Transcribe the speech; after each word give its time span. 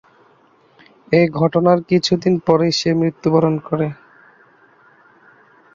এ 1.11 1.21
ঘটনার 1.33 1.79
কিছুদিন 1.89 2.33
পরেই 2.47 2.73
সে 2.79 2.89
মৃত্যুবরণ 2.93 3.55
করে। 3.67 3.87